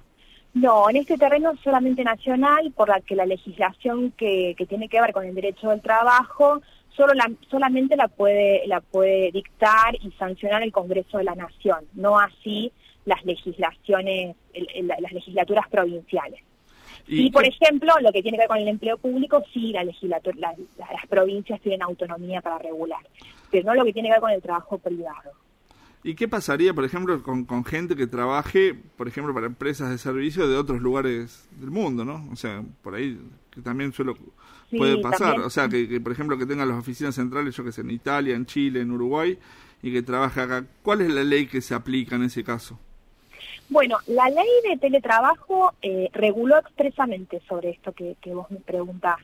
No, 0.52 0.88
en 0.88 0.96
este 0.96 1.18
terreno 1.18 1.50
es 1.50 1.60
solamente 1.60 2.04
nacional, 2.04 2.72
por 2.76 2.88
la 2.88 3.00
que 3.00 3.16
la 3.16 3.26
legislación 3.26 4.12
que, 4.12 4.54
que 4.56 4.66
tiene 4.66 4.88
que 4.88 5.00
ver 5.00 5.12
con 5.12 5.24
el 5.24 5.34
derecho 5.34 5.70
del 5.70 5.82
trabajo 5.82 6.62
solo 6.96 7.12
la, 7.14 7.30
solamente 7.50 7.96
la 7.96 8.06
puede, 8.06 8.66
la 8.66 8.80
puede 8.80 9.32
dictar 9.32 9.96
y 10.00 10.12
sancionar 10.12 10.62
el 10.62 10.72
Congreso 10.72 11.18
de 11.18 11.24
la 11.24 11.34
Nación, 11.34 11.84
no 11.94 12.18
así 12.18 12.72
las 13.04 13.24
legislaciones, 13.24 14.36
las 14.82 15.12
legislaturas 15.12 15.68
provinciales. 15.68 16.40
Y, 17.06 17.30
por 17.30 17.44
ejemplo, 17.44 17.92
lo 18.00 18.12
que 18.12 18.23
tiene 18.23 18.38
que 18.38 18.42
ver 18.42 18.49
con 18.49 18.58
el 18.58 18.68
empleo 18.68 18.96
público, 18.96 19.42
sí, 19.52 19.73
la 19.73 19.84
legislatura, 19.84 20.54
las 20.78 21.06
provincias 21.08 21.61
tienen 21.61 21.82
autonomía 21.82 22.40
para 22.40 22.58
regular, 22.58 23.06
pero 23.50 23.64
no 23.64 23.75
lo 23.75 23.84
que 23.84 23.92
tiene 23.92 24.08
que 24.08 24.14
ver 24.14 24.20
con 24.20 24.30
el 24.30 24.42
trabajo 24.42 24.78
privado. 24.78 25.32
¿Y 26.02 26.14
qué 26.14 26.28
pasaría, 26.28 26.75
por 26.75 26.84
ejemplo, 26.84 27.23
con, 27.23 27.44
con 27.44 27.64
gente 27.64 27.96
que 27.96 28.06
trabaje, 28.06 28.75
por 28.75 29.08
ejemplo, 29.08 29.32
para 29.32 29.46
empresas 29.46 29.90
de 29.90 29.96
servicio 29.96 30.46
de 30.49 30.56
otros 30.56 30.82
lugares 30.82 31.49
del 31.58 31.70
mundo, 31.70 32.04
¿no? 32.04 32.28
O 32.30 32.37
sea, 32.37 32.62
por 32.82 32.94
ahí 32.94 33.18
que 33.50 33.62
también 33.62 33.92
suelo 33.92 34.14
puede 34.76 34.99
pasar, 34.99 35.40
o 35.40 35.49
sea, 35.49 35.68
que, 35.68 36.00
por 36.00 36.12
ejemplo 36.12 36.37
que 36.37 36.44
tengan 36.44 36.68
las 36.68 36.78
oficinas 36.78 37.14
centrales, 37.14 37.56
yo 37.56 37.64
que 37.64 37.73
sé, 37.73 37.82
en 37.82 37.90
Italia, 37.90 38.34
en 38.34 38.44
Chile, 38.44 38.80
en 38.80 38.90
Uruguay, 38.90 39.38
y 39.82 39.92
que 39.92 40.02
trabaje 40.02 40.40
acá. 40.40 40.66
¿Cuál 40.82 41.02
es 41.02 41.11
la 41.11 41.25
ley 41.25 41.46
que 41.46 41.61
se 41.61 41.75
aplica 41.75 42.16
en 42.16 42.25
ese 42.25 42.42
caso? 42.42 42.78
Bueno, 43.68 43.99
la 44.06 44.28
ley 44.28 44.49
de 44.68 44.76
teletrabajo 44.76 45.73
eh, 45.83 46.09
reguló 46.12 46.59
expresamente 46.59 47.40
sobre 47.49 47.71
esto 47.71 47.92
que, 47.92 48.16
vos 48.26 48.50
me 48.50 48.61
preguntás. 48.61 49.18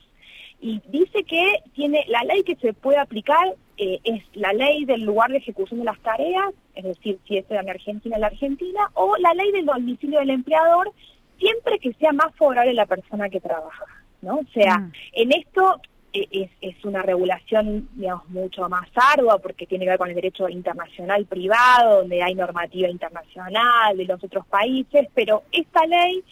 y 0.59 0.81
dice 0.87 1.23
que 1.23 1.63
tiene 1.73 2.05
la 2.07 2.23
ley 2.23 2.43
que 2.43 2.55
se 2.55 2.73
puede 2.73 2.97
aplicar 2.97 3.55
eh, 3.77 3.99
es 4.03 4.23
la 4.33 4.53
ley 4.53 4.85
del 4.85 5.01
lugar 5.01 5.31
de 5.31 5.37
ejecución 5.37 5.79
de 5.79 5.85
las 5.85 5.99
tareas, 6.01 6.53
es 6.75 6.83
decir, 6.83 7.17
si 7.27 7.37
es 7.37 7.49
en 7.49 7.69
Argentina, 7.69 8.15
en 8.15 8.21
la 8.21 8.27
Argentina, 8.27 8.79
o 8.93 9.17
la 9.17 9.33
ley 9.33 9.51
del 9.51 9.65
domicilio 9.65 10.19
del 10.19 10.29
empleador, 10.29 10.91
siempre 11.39 11.79
que 11.79 11.93
sea 11.93 12.11
más 12.11 12.35
favorable 12.35 12.71
a 12.71 12.75
la 12.75 12.85
persona 12.85 13.29
que 13.29 13.41
trabaja, 13.41 13.85
¿no? 14.21 14.35
O 14.35 14.45
sea, 14.53 14.77
mm. 14.77 14.91
en 15.13 15.31
esto 15.31 15.81
es, 16.13 16.49
es, 16.61 16.85
una 16.85 17.01
regulación, 17.01 17.89
digamos, 17.93 18.27
mucho 18.29 18.67
más 18.69 18.87
ardua 18.95 19.39
porque 19.39 19.65
tiene 19.65 19.85
que 19.85 19.91
ver 19.91 19.99
con 19.99 20.09
el 20.09 20.15
derecho 20.15 20.49
internacional 20.49 21.25
privado, 21.25 21.99
donde 21.99 22.21
hay 22.21 22.35
normativa 22.35 22.89
internacional 22.89 23.95
de 23.95 24.05
los 24.05 24.23
otros 24.23 24.45
países, 24.47 25.07
pero 25.13 25.43
esta 25.51 25.85
ley 25.85 26.23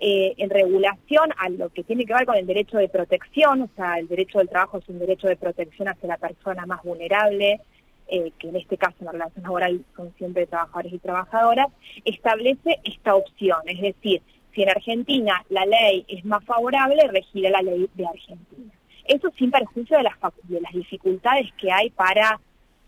eh, 0.00 0.34
en 0.36 0.50
regulación 0.50 1.30
a 1.38 1.48
lo 1.48 1.68
que 1.68 1.84
tiene 1.84 2.04
que 2.04 2.12
ver 2.12 2.26
con 2.26 2.36
el 2.36 2.46
derecho 2.46 2.76
de 2.76 2.88
protección, 2.88 3.62
o 3.62 3.70
sea, 3.76 3.98
el 3.98 4.08
derecho 4.08 4.38
del 4.38 4.48
trabajo 4.48 4.78
es 4.78 4.88
un 4.88 4.98
derecho 4.98 5.28
de 5.28 5.36
protección 5.36 5.88
hacia 5.88 6.08
la 6.08 6.16
persona 6.16 6.66
más 6.66 6.82
vulnerable, 6.82 7.60
eh, 8.08 8.32
que 8.38 8.48
en 8.48 8.56
este 8.56 8.76
caso 8.76 8.96
en 8.98 9.06
la 9.06 9.12
relación 9.12 9.44
laboral 9.44 9.84
son 9.96 10.12
siempre 10.18 10.46
trabajadores 10.46 10.92
y 10.92 10.98
trabajadoras, 10.98 11.68
establece 12.04 12.80
esta 12.84 13.14
opción, 13.14 13.58
es 13.66 13.80
decir, 13.80 14.22
si 14.54 14.62
en 14.62 14.70
Argentina 14.70 15.44
la 15.48 15.64
ley 15.64 16.04
es 16.08 16.24
más 16.24 16.44
favorable, 16.44 17.06
regirá 17.08 17.50
la 17.50 17.62
ley 17.62 17.88
de 17.94 18.06
Argentina. 18.06 18.61
Eso 19.04 19.30
sin 19.36 19.50
perjuicio 19.50 19.96
de 19.96 20.04
las, 20.04 20.14
de 20.44 20.60
las 20.60 20.72
dificultades 20.72 21.52
que 21.58 21.70
hay 21.72 21.90
para 21.90 22.40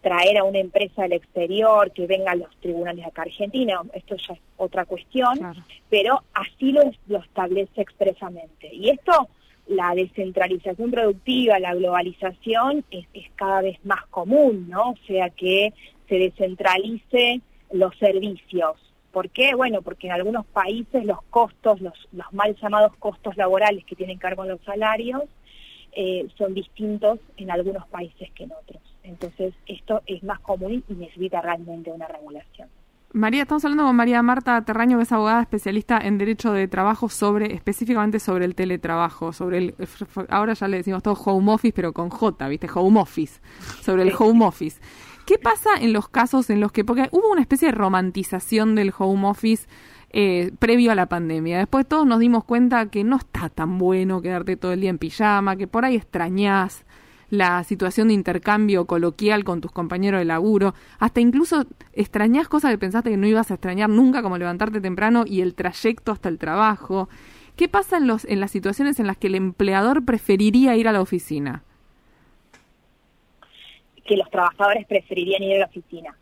traer 0.05 0.37
a 0.37 0.45
una 0.45 0.59
empresa 0.59 1.03
del 1.03 1.15
exterior 1.15 1.91
que 1.91 2.07
venga 2.07 2.33
a 2.33 2.37
los 2.37 2.55
tribunales 2.61 3.07
acá 3.07 3.23
Argentina, 3.23 3.81
esto 3.95 4.17
ya 4.17 4.35
es 4.35 4.41
otra 4.59 4.85
cuestión, 4.85 5.41
pero 5.89 6.23
así 6.35 6.73
lo, 6.73 6.83
lo 7.09 7.19
establece 7.19 7.81
expresamente. 7.81 8.69
Y 8.73 8.91
esto, 8.91 9.29
la 9.67 9.95
descentralización 9.95 10.91
productiva, 10.91 11.59
la 11.59 11.75
globalización, 11.75 12.85
es, 12.91 13.07
cada 13.35 13.63
vez 13.63 13.83
más 13.85 14.05
común, 14.09 14.69
¿no? 14.69 14.91
O 14.91 14.97
sea, 15.07 15.31
que 15.31 15.73
se 16.07 16.17
descentralice 16.17 17.41
los 17.73 17.97
servicios. 17.97 18.77
¿Por 19.11 19.31
qué? 19.31 19.55
Bueno, 19.55 19.81
porque 19.81 20.09
en 20.09 20.13
algunos 20.13 20.45
países 20.45 21.07
los 21.07 21.23
costos, 21.31 21.81
los, 21.81 21.95
los 22.13 22.31
mal 22.35 22.55
llamados 22.61 22.95
costos 22.99 23.39
laborales 23.39 23.87
que 23.87 23.97
tienen 23.97 24.19
que 24.19 24.27
ver 24.27 24.37
con 24.37 24.49
los 24.49 24.61
salarios, 24.63 25.23
eh, 25.97 26.29
son 26.37 26.55
distintos 26.55 27.21
en 27.37 27.51
algunos 27.51 27.87
países 27.89 28.31
que 28.33 28.45
en 28.45 28.53
otros. 28.53 28.83
Entonces, 29.03 29.55
esto 29.67 30.03
es 30.07 30.23
más 30.23 30.41
común 30.41 30.85
y 30.89 30.95
necesita 30.95 31.41
realmente 31.41 31.91
una 31.91 32.09
regulación. 32.09 32.69
María, 33.13 33.43
estamos 33.43 33.65
hablando 33.65 33.85
con 33.85 33.95
María 33.95 34.23
Marta 34.23 34.65
Terraño, 34.65 34.97
que 34.97 35.05
es 35.05 35.13
abogada 35.13 35.41
especialista 35.41 35.99
en 35.99 36.19
derecho 36.19 36.53
de 36.53 36.67
trabajo 36.67 37.09
sobre, 37.09 37.55
específicamente 37.55 38.19
sobre 38.19 38.45
el 38.45 38.57
teletrabajo, 38.57 39.33
sobre 39.33 39.59
el, 39.59 39.75
ahora 40.31 40.55
ya 40.55 40.67
le 40.67 40.79
decimos 40.79 41.01
todo 41.01 41.15
home 41.15 41.53
office, 41.53 41.73
pero 41.73 41.93
con 41.93 42.11
J, 42.11 42.49
¿viste? 42.49 42.67
Home 42.75 43.01
office, 43.01 43.41
sobre 43.83 44.03
el 44.03 44.13
home 44.19 44.45
office. 44.45 44.81
¿Qué 45.27 45.39
pasa 45.39 45.71
en 45.81 45.93
los 45.93 46.09
casos 46.09 46.51
en 46.51 46.59
los 46.59 46.73
que, 46.73 46.85
porque 46.85 47.09
hubo 47.13 47.31
una 47.31 47.41
especie 47.41 47.69
de 47.69 47.73
romantización 47.73 48.75
del 48.75 48.93
home 48.99 49.29
office 49.29 49.69
eh, 50.17 50.53
previo 50.61 50.93
a 50.93 50.95
la 50.95 51.07
pandemia. 51.07 51.59
Después 51.59 51.89
todos 51.89 52.07
nos 52.07 52.21
dimos 52.21 52.45
cuenta 52.45 52.89
que 52.89 53.03
no 53.03 53.17
está 53.17 53.49
tan 53.49 53.79
bueno 53.79 54.23
quedarte 54.23 54.57
todo 54.57 54.73
el 54.73 54.81
día 54.81 54.91
en 54.91 54.99
pijama, 54.99 55.57
que 55.57 55.67
por 55.67 55.85
ahí 55.85 55.97
extrañás 55.97 56.87
la 57.31 57.65
situación 57.65 58.07
de 58.07 58.15
intercambio 58.15 58.85
coloquial 58.85 59.43
con 59.43 59.61
tus 59.61 59.73
compañeros 59.73 60.21
de 60.21 60.25
laburo, 60.25 60.73
hasta 61.01 61.21
incluso 61.21 61.67
extrañás 61.95 62.47
cosas 62.47 62.71
que 62.71 62.79
pensaste 62.79 63.11
que 63.11 63.17
no 63.17 63.27
ibas 63.27 63.51
a 63.51 63.55
extrañar 63.55 63.91
nunca, 63.91 64.23
como 64.23 64.39
levantarte 64.39 64.81
temprano 64.81 65.25
y 65.27 65.41
el 65.41 65.57
trayecto 65.57 66.13
hasta 66.13 66.29
el 66.29 66.39
trabajo. 66.39 67.09
¿Qué 67.57 67.69
pasa 67.69 67.97
en, 67.97 68.07
los, 68.07 68.25
en 68.25 68.39
las 68.39 68.53
situaciones 68.53 69.01
en 69.01 69.09
las 69.09 69.17
que 69.17 69.27
el 69.27 69.35
empleador 69.35 70.05
preferiría 70.05 70.77
ir 70.77 70.87
a 70.87 70.93
la 70.93 71.01
oficina? 71.01 71.65
Que 74.07 74.17
los 74.17 74.31
trabajadores 74.31 74.87
preferirían 74.87 75.43
ir 75.43 75.57
a 75.57 75.59
la 75.59 75.67
oficina. 75.67 76.17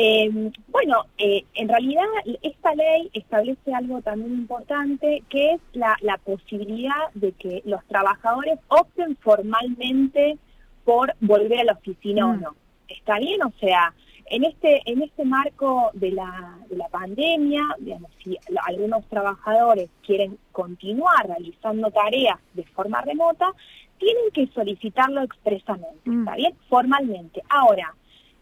Eh, 0.00 0.52
bueno, 0.68 1.06
eh, 1.18 1.44
en 1.54 1.68
realidad 1.68 2.04
esta 2.42 2.72
ley 2.76 3.10
establece 3.14 3.74
algo 3.74 4.00
también 4.00 4.32
importante, 4.32 5.24
que 5.28 5.54
es 5.54 5.60
la, 5.72 5.96
la 6.02 6.18
posibilidad 6.18 7.12
de 7.14 7.32
que 7.32 7.62
los 7.64 7.84
trabajadores 7.86 8.60
opten 8.68 9.16
formalmente 9.16 10.38
por 10.84 11.12
volver 11.20 11.58
a 11.58 11.64
la 11.64 11.72
oficina 11.72 12.26
o 12.26 12.34
mm. 12.34 12.40
no. 12.40 12.54
¿Está 12.86 13.18
bien? 13.18 13.42
O 13.42 13.52
sea, 13.58 13.92
en 14.26 14.44
este, 14.44 14.82
en 14.84 15.02
este 15.02 15.24
marco 15.24 15.90
de 15.94 16.12
la, 16.12 16.56
de 16.70 16.76
la 16.76 16.86
pandemia, 16.90 17.62
digamos, 17.80 18.12
si 18.22 18.38
algunos 18.68 19.04
trabajadores 19.08 19.90
quieren 20.06 20.38
continuar 20.52 21.26
realizando 21.26 21.90
tareas 21.90 22.38
de 22.54 22.62
forma 22.62 23.00
remota, 23.00 23.50
tienen 23.98 24.30
que 24.32 24.46
solicitarlo 24.54 25.22
expresamente, 25.22 26.08
mm. 26.08 26.20
¿está 26.20 26.36
bien? 26.36 26.54
Formalmente. 26.68 27.42
Ahora, 27.48 27.92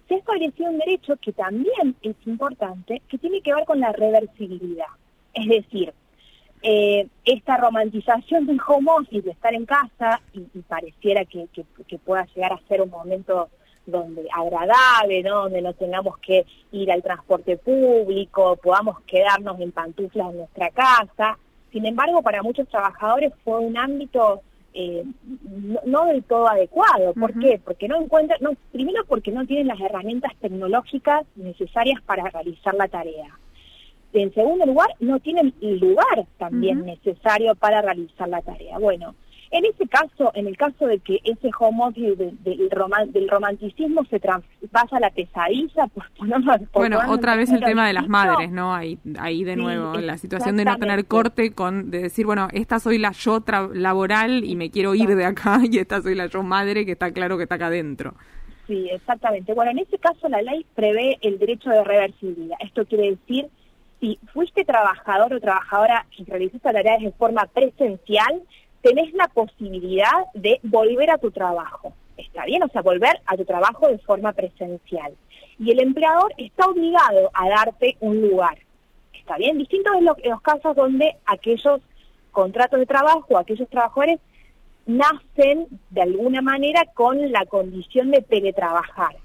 se 0.08 0.14
ha 0.14 0.18
establecido 0.18 0.70
un 0.70 0.78
derecho 0.78 1.16
que 1.16 1.32
también 1.32 1.96
es 2.02 2.16
importante, 2.26 3.02
que 3.08 3.18
tiene 3.18 3.40
que 3.40 3.54
ver 3.54 3.64
con 3.64 3.80
la 3.80 3.92
reversibilidad. 3.92 4.86
Es 5.34 5.48
decir, 5.48 5.92
eh, 6.62 7.08
esta 7.24 7.56
romantización 7.58 8.46
del 8.46 8.60
home 8.66 8.90
office, 8.90 9.22
de 9.22 9.30
estar 9.30 9.54
en 9.54 9.66
casa, 9.66 10.20
y, 10.32 10.40
pareciera 10.62 11.24
que, 11.24 11.48
pueda 12.04 12.26
llegar 12.34 12.52
a 12.52 12.68
ser 12.68 12.82
un 12.82 12.90
momento 12.90 13.48
donde 13.84 14.26
agradable, 14.32 15.22
¿no? 15.22 15.42
donde 15.42 15.62
no 15.62 15.72
tengamos 15.74 16.18
que 16.18 16.44
ir 16.72 16.90
al 16.90 17.02
transporte 17.02 17.56
público, 17.56 18.56
podamos 18.56 19.00
quedarnos 19.02 19.60
en 19.60 19.70
pantuflas 19.70 20.30
en 20.30 20.38
nuestra 20.38 20.70
casa. 20.70 21.38
Sin 21.70 21.86
embargo, 21.86 22.22
para 22.22 22.42
muchos 22.42 22.68
trabajadores 22.68 23.32
fue 23.44 23.58
un 23.58 23.76
ámbito 23.76 24.42
eh, 24.76 25.04
no, 25.84 26.06
del 26.06 26.22
todo 26.22 26.48
adecuado. 26.48 27.14
¿Por 27.14 27.38
qué? 27.38 27.60
Porque 27.64 27.88
no 27.88 28.00
encuentran, 28.00 28.38
no, 28.42 28.52
primero 28.72 29.04
porque 29.06 29.32
no 29.32 29.46
tienen 29.46 29.68
las 29.68 29.80
herramientas 29.80 30.32
tecnológicas 30.40 31.26
necesarias 31.36 32.00
para 32.02 32.28
realizar 32.30 32.74
la 32.74 32.88
tarea 32.88 33.36
en 34.22 34.32
segundo 34.34 34.66
lugar, 34.66 34.88
no 35.00 35.20
tienen 35.20 35.54
lugar 35.60 36.26
también 36.38 36.84
necesario 36.84 37.54
para 37.54 37.82
realizar 37.82 38.28
la 38.28 38.42
tarea. 38.42 38.78
Bueno, 38.78 39.14
en 39.50 39.64
ese 39.64 39.86
caso, 39.86 40.32
en 40.34 40.46
el 40.46 40.56
caso 40.56 40.86
de 40.86 40.98
que 40.98 41.20
ese 41.24 41.50
home 41.58 41.84
office 41.84 42.16
del, 42.16 43.28
romanticismo 43.28 44.04
se 44.06 44.20
pasa 44.20 44.96
a 44.96 45.00
la 45.00 45.10
pesadilla, 45.10 45.86
pues 45.94 46.06
Bueno, 46.72 47.00
otra 47.08 47.36
vez 47.36 47.50
el 47.50 47.60
tema 47.60 47.86
de 47.86 47.92
las 47.92 48.08
madres, 48.08 48.50
¿no? 48.50 48.74
Ahí, 48.74 48.98
ahí 49.18 49.44
de 49.44 49.56
nuevo, 49.56 49.94
la 49.94 50.18
situación 50.18 50.56
de 50.56 50.64
no 50.64 50.76
tener 50.76 51.06
corte 51.06 51.52
con, 51.52 51.90
de 51.90 52.02
decir, 52.02 52.26
bueno, 52.26 52.48
esta 52.52 52.78
soy 52.78 52.98
la 52.98 53.12
yo 53.12 53.42
laboral 53.74 54.44
y 54.44 54.56
me 54.56 54.70
quiero 54.70 54.94
ir 54.94 55.14
de 55.14 55.24
acá 55.24 55.60
y 55.70 55.78
esta 55.78 56.02
soy 56.02 56.14
la 56.14 56.26
yo 56.26 56.42
madre 56.42 56.84
que 56.84 56.92
está 56.92 57.12
claro 57.12 57.36
que 57.36 57.44
está 57.44 57.56
acá 57.56 57.66
adentro. 57.66 58.14
Sí, 58.66 58.88
exactamente. 58.90 59.54
Bueno, 59.54 59.70
en 59.70 59.78
ese 59.78 59.98
caso 59.98 60.28
la 60.28 60.42
ley 60.42 60.66
prevé 60.74 61.18
el 61.22 61.38
derecho 61.38 61.70
de 61.70 61.84
reversibilidad. 61.84 62.56
Esto 62.60 62.84
quiere 62.84 63.10
decir 63.10 63.48
si 64.00 64.18
fuiste 64.32 64.64
trabajador 64.64 65.34
o 65.34 65.40
trabajadora 65.40 66.06
y 66.18 66.24
realizaste 66.24 66.72
tareas 66.72 67.00
de 67.00 67.12
forma 67.12 67.46
presencial, 67.46 68.42
tenés 68.82 69.12
la 69.14 69.28
posibilidad 69.28 70.26
de 70.34 70.60
volver 70.62 71.10
a 71.10 71.18
tu 71.18 71.30
trabajo. 71.30 71.92
¿Está 72.16 72.44
bien? 72.44 72.62
O 72.62 72.68
sea, 72.68 72.82
volver 72.82 73.20
a 73.26 73.36
tu 73.36 73.44
trabajo 73.44 73.88
de 73.88 73.98
forma 73.98 74.32
presencial. 74.32 75.14
Y 75.58 75.70
el 75.70 75.80
empleador 75.80 76.32
está 76.38 76.66
obligado 76.66 77.30
a 77.34 77.48
darte 77.48 77.96
un 78.00 78.20
lugar. 78.22 78.58
¿Está 79.12 79.36
bien? 79.36 79.58
Distinto 79.58 79.92
de 79.92 80.02
los, 80.02 80.16
los 80.24 80.40
casos 80.40 80.76
donde 80.76 81.16
aquellos 81.26 81.80
contratos 82.30 82.78
de 82.78 82.86
trabajo, 82.86 83.38
aquellos 83.38 83.68
trabajadores 83.68 84.20
nacen 84.86 85.66
de 85.90 86.02
alguna 86.02 86.42
manera 86.42 86.84
con 86.94 87.32
la 87.32 87.44
condición 87.46 88.10
de 88.10 88.22
teletrabajar 88.22 89.16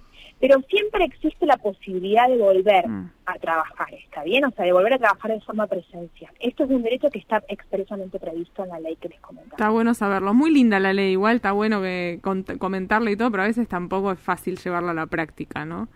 pero 0.41 0.59
siempre 0.67 1.05
existe 1.05 1.45
la 1.45 1.57
posibilidad 1.57 2.27
de 2.27 2.37
volver 2.37 2.87
mm. 2.89 3.11
a 3.27 3.33
trabajar, 3.35 3.93
¿está 3.93 4.23
bien? 4.23 4.43
O 4.43 4.49
sea, 4.49 4.65
de 4.65 4.73
volver 4.73 4.95
a 4.95 4.97
trabajar 4.97 5.31
de 5.31 5.39
forma 5.41 5.67
presencial. 5.67 6.33
Esto 6.39 6.63
es 6.63 6.71
un 6.71 6.81
derecho 6.81 7.11
que 7.11 7.19
está 7.19 7.43
expresamente 7.47 8.19
previsto 8.19 8.63
en 8.63 8.69
la 8.69 8.79
ley 8.79 8.95
que 8.95 9.09
les 9.09 9.19
comentaba. 9.19 9.55
Está 9.55 9.69
bueno 9.69 9.93
saberlo. 9.93 10.33
Muy 10.33 10.51
linda 10.51 10.79
la 10.79 10.93
ley, 10.93 11.11
igual 11.11 11.35
está 11.35 11.51
bueno 11.51 11.79
que 11.79 12.19
comentarla 12.57 13.11
y 13.11 13.15
todo, 13.15 13.29
pero 13.29 13.43
a 13.43 13.47
veces 13.47 13.67
tampoco 13.67 14.11
es 14.11 14.19
fácil 14.19 14.57
llevarla 14.57 14.91
a 14.91 14.95
la 14.95 15.05
práctica, 15.05 15.63
¿no? 15.63 15.87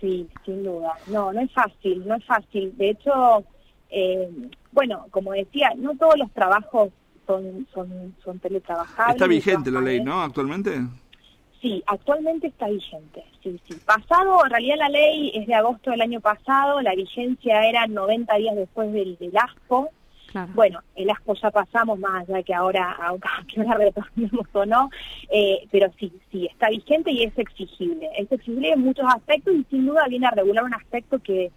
Sí, 0.00 0.28
sin 0.44 0.64
duda. 0.64 0.92
No, 1.06 1.32
no 1.32 1.40
es 1.42 1.52
fácil, 1.52 2.04
no 2.04 2.16
es 2.16 2.24
fácil. 2.24 2.76
De 2.76 2.90
hecho, 2.90 3.44
eh, 3.88 4.28
bueno, 4.72 5.06
como 5.12 5.30
decía, 5.30 5.70
no 5.76 5.94
todos 5.94 6.18
los 6.18 6.30
trabajos 6.32 6.90
son, 7.24 7.68
son, 7.72 8.16
son 8.24 8.40
teletrabajables. 8.40 9.14
Está 9.14 9.28
vigente 9.28 9.70
la 9.70 9.80
ley, 9.80 10.02
¿no? 10.02 10.22
Actualmente. 10.22 10.80
Sí, 11.62 11.80
actualmente 11.86 12.48
está 12.48 12.68
vigente. 12.68 13.24
Sí, 13.40 13.58
sí. 13.68 13.76
Pasado, 13.86 14.44
en 14.44 14.50
realidad 14.50 14.76
la 14.78 14.88
ley 14.88 15.30
es 15.32 15.46
de 15.46 15.54
agosto 15.54 15.92
del 15.92 16.00
año 16.00 16.20
pasado, 16.20 16.82
la 16.82 16.92
vigencia 16.96 17.62
era 17.68 17.86
90 17.86 18.34
días 18.36 18.56
después 18.56 18.92
del, 18.92 19.16
del 19.18 19.36
ASPO. 19.36 19.88
Bueno, 20.54 20.80
el 20.96 21.10
ASPO 21.10 21.34
ya 21.34 21.50
pasamos 21.50 21.98
más 21.98 22.28
allá 22.28 22.42
que 22.42 22.54
ahora, 22.54 22.96
aunque 23.02 23.28
ahora 23.60 23.74
retornemos 23.76 24.46
o 24.52 24.66
no, 24.66 24.90
eh, 25.30 25.68
pero 25.70 25.92
sí, 26.00 26.12
sí, 26.32 26.46
está 26.50 26.68
vigente 26.68 27.12
y 27.12 27.22
es 27.22 27.38
exigible. 27.38 28.10
Es 28.18 28.32
exigible 28.32 28.70
en 28.70 28.80
muchos 28.80 29.06
aspectos 29.06 29.54
y 29.54 29.64
sin 29.70 29.86
duda 29.86 30.08
viene 30.08 30.26
a 30.26 30.32
regular 30.32 30.64
un 30.64 30.74
aspecto 30.74 31.20
que, 31.20 31.52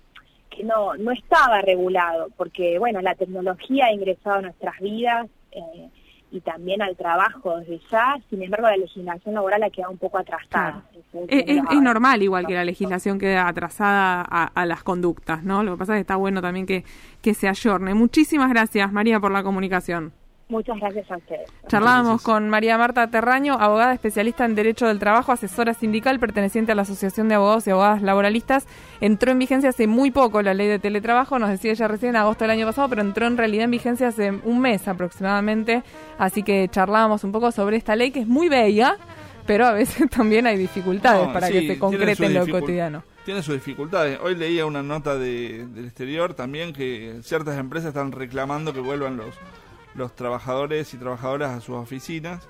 que 0.52 0.64
no, 0.64 0.94
no 0.98 1.12
estaba 1.12 1.62
regulado, 1.62 2.28
porque 2.38 2.78
bueno, 2.78 3.02
la 3.02 3.16
tecnología 3.16 3.88
ha 3.88 3.94
ingresado 3.94 4.38
a 4.38 4.42
nuestras 4.42 4.80
vidas. 4.80 5.28
Eh, 5.52 5.90
y 6.36 6.42
también 6.42 6.82
al 6.82 6.96
trabajo 6.96 7.60
desde 7.60 7.80
ya, 7.90 8.18
sin 8.30 8.44
embargo 8.44 8.68
la 8.68 8.78
legislación 8.78 9.36
laboral 9.36 9.64
ha 9.64 9.70
quedado 9.70 9.92
un 9.92 9.98
poco 9.98 10.18
atrasada. 10.18 10.84
Es, 11.30 11.82
normal 11.82 12.22
igual 12.24 12.46
que 12.46 12.54
la 12.54 12.66
legislación 12.66 13.20
quede 13.20 13.38
atrasada 13.38 14.22
a, 14.22 14.66
las 14.66 14.84
conductas, 14.84 15.44
¿no? 15.44 15.64
Lo 15.64 15.74
que 15.74 15.78
pasa 15.78 15.94
es 15.94 15.98
que 15.98 16.02
está 16.02 16.16
bueno 16.18 16.42
también 16.42 16.66
que, 16.66 16.84
que 17.22 17.34
se 17.34 17.48
ayorne. 17.48 17.94
Muchísimas 17.94 18.50
gracias 18.50 18.92
María 18.92 19.20
por 19.20 19.32
la 19.32 19.44
comunicación. 19.44 20.12
Muchas 20.48 20.78
gracias 20.80 21.10
a 21.10 21.18
ustedes. 21.18 21.50
Charlábamos 21.68 22.22
con 22.22 22.50
María 22.50 22.78
Marta 22.78 23.08
Terraño, 23.10 23.56
abogada 23.60 23.94
especialista 23.94 24.46
en 24.46 24.54
Derecho 24.54 24.86
del 24.86 25.00
Trabajo, 25.00 25.32
asesora 25.32 25.74
sindical 25.74 26.20
perteneciente 26.20 26.72
a 26.72 26.76
la 26.76 26.84
Asociación 26.84 27.28
de 27.28 27.36
Abogados 27.36 27.66
y 27.66 27.72
Abogadas 27.72 28.04
Laboralistas. 28.04 28.68
Entró 29.02 29.32
en 29.32 29.40
vigencia 29.40 29.70
hace 29.70 29.88
muy 29.88 30.12
poco 30.12 30.44
la 30.44 30.54
ley 30.54 30.68
de 30.68 30.78
teletrabajo, 30.78 31.40
nos 31.40 31.50
decía 31.50 31.72
ella 31.72 31.88
recién 31.88 32.12
en 32.12 32.18
agosto 32.18 32.44
del 32.44 32.52
año 32.52 32.68
pasado, 32.68 32.90
pero 32.90 33.02
entró 33.02 33.26
en 33.26 33.38
realidad 33.38 33.66
en 33.66 33.72
vigencia 33.72 34.10
hace 34.10 34.32
un 34.32 34.60
mes 34.60 34.88
aproximadamente. 34.88 35.82
Así 36.20 36.44
que 36.44 36.68
charlábamos 36.70 37.24
un 37.24 37.32
poco 37.32 37.52
sobre 37.52 37.78
esta 37.78 37.96
ley 37.96 38.12
que 38.12 38.20
es 38.20 38.28
muy 38.28 38.48
bella, 38.48 38.98
pero 39.48 39.66
a 39.66 39.74
veces 39.74 40.08
también 40.12 40.46
hay 40.46 40.58
dificultades 40.58 41.28
para 41.30 41.50
que 41.50 41.66
se 41.66 41.80
concrete 41.80 42.24
en 42.24 42.34
lo 42.36 42.48
cotidiano. 42.48 43.04
Tiene 43.26 43.42
sus 43.42 43.56
dificultades. 43.56 44.20
Hoy 44.22 44.36
leía 44.36 44.68
una 44.68 44.84
nota 44.84 45.18
de, 45.18 45.66
del 45.66 45.86
exterior 45.86 46.36
también 46.36 46.72
que 46.72 47.18
ciertas 47.24 47.58
empresas 47.58 47.88
están 47.88 48.12
reclamando 48.12 48.72
que 48.72 48.82
vuelvan 48.82 49.18
los 49.18 49.34
los 49.96 50.16
trabajadores 50.16 50.94
y 50.94 50.98
trabajadoras 50.98 51.52
a 51.52 51.62
sus 51.62 51.76
oficinas 51.76 52.48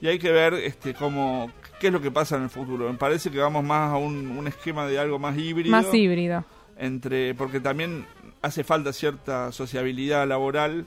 y 0.00 0.08
hay 0.08 0.18
que 0.18 0.30
ver 0.30 0.54
este 0.54 0.92
cómo 0.92 1.50
qué 1.80 1.86
es 1.86 1.92
lo 1.92 2.00
que 2.00 2.10
pasa 2.10 2.36
en 2.36 2.42
el 2.42 2.50
futuro. 2.50 2.90
Me 2.90 2.98
parece 2.98 3.30
que 3.30 3.38
vamos 3.38 3.64
más 3.64 3.92
a 3.92 3.96
un, 3.96 4.46
esquema 4.46 4.86
de 4.86 4.98
algo 4.98 5.18
más 5.18 5.36
híbrido. 5.36 5.70
Más 5.70 5.92
híbrido. 5.92 6.44
Entre, 6.76 7.34
porque 7.34 7.60
también 7.60 8.06
hace 8.42 8.64
falta 8.64 8.92
cierta 8.92 9.52
sociabilidad 9.52 10.26
laboral 10.26 10.86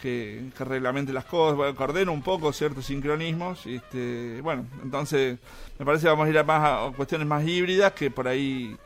que, 0.00 0.50
que 0.56 0.64
reglamente 0.64 1.12
las 1.12 1.24
cosas, 1.24 1.74
que 1.74 1.82
ordene 1.82 2.10
un 2.10 2.22
poco 2.22 2.52
ciertos 2.52 2.86
sincronismos. 2.86 3.66
Este, 3.66 4.40
bueno, 4.40 4.66
entonces 4.82 5.38
me 5.78 5.84
parece 5.84 6.04
que 6.04 6.10
vamos 6.10 6.26
a 6.26 6.30
ir 6.30 6.38
a, 6.38 6.44
más 6.44 6.62
a 6.62 6.96
cuestiones 6.96 7.26
más 7.26 7.46
híbridas 7.46 7.92
que 7.92 8.10
por 8.10 8.28
ahí 8.28 8.76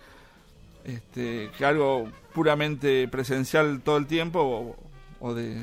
este, 0.84 1.50
que 1.56 1.64
algo 1.64 2.10
puramente 2.32 3.06
presencial 3.08 3.80
todo 3.82 3.98
el 3.98 4.06
tiempo 4.06 4.76
o 5.20 5.34
de 5.34 5.62